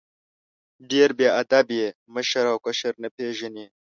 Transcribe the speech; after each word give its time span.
ډېر 0.89 1.09
بې 1.17 1.27
ادب 1.41 1.65
یې، 1.79 1.87
مشر 2.15 2.43
او 2.51 2.57
کشر 2.65 2.93
نه 3.03 3.09
پېژنې! 3.15 3.65